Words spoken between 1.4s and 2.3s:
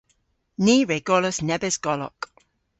nebes golok.